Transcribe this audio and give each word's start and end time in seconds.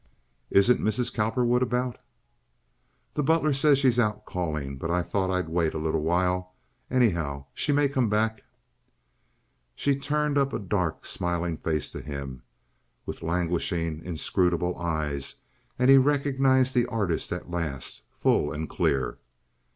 "Isn't 0.49 0.81
Mrs. 0.81 1.13
Cowperwood 1.13 1.61
about?" 1.61 1.99
"The 3.13 3.21
butler 3.21 3.53
says 3.53 3.77
she's 3.77 3.99
out 3.99 4.25
calling, 4.25 4.77
but 4.79 4.89
I 4.89 5.03
thought 5.03 5.29
I'd 5.29 5.47
wait 5.47 5.75
a 5.75 5.77
little 5.77 6.01
while, 6.01 6.55
anyhow. 6.89 7.45
She 7.53 7.71
may 7.71 7.87
come 7.87 8.09
back." 8.09 8.43
She 9.75 9.95
turned 9.95 10.39
up 10.39 10.53
a 10.53 10.57
dark, 10.57 11.05
smiling 11.05 11.55
face 11.55 11.91
to 11.91 12.01
him, 12.01 12.41
with 13.05 13.21
languishing, 13.21 14.03
inscrutable 14.03 14.75
eyes, 14.79 15.35
and 15.77 15.87
he 15.91 15.99
recognized 15.99 16.73
the 16.73 16.87
artist 16.87 17.31
at 17.31 17.51
last, 17.51 18.01
full 18.09 18.51
and 18.51 18.67
clear. 18.67 19.19